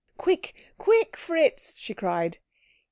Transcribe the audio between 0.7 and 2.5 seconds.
quick, Fritz," she cried.